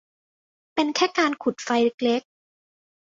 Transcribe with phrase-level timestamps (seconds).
[0.73, 2.31] เป็นแค่การขุดไฟเล็ก ๆ